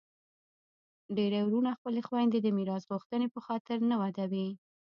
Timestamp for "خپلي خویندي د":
1.77-2.47